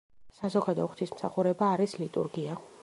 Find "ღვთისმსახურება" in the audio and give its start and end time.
0.93-1.71